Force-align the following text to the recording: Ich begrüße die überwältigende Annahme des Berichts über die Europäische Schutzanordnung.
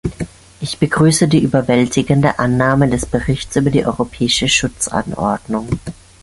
Ich 0.61 0.79
begrüße 0.79 1.27
die 1.27 1.43
überwältigende 1.43 2.39
Annahme 2.39 2.89
des 2.89 3.05
Berichts 3.05 3.55
über 3.55 3.69
die 3.69 3.85
Europäische 3.85 4.49
Schutzanordnung. 4.49 5.69